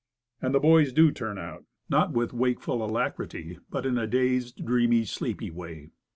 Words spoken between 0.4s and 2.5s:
And the boys do turn out. Not with